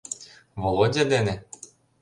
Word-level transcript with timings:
Володя 0.61 1.03
дене?.. 1.11 1.35